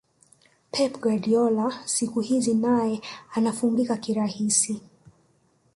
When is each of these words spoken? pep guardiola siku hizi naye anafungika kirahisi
pep 0.71 0.91
guardiola 1.03 1.81
siku 1.85 2.19
hizi 2.21 2.53
naye 2.53 3.01
anafungika 3.33 3.97
kirahisi 3.97 4.81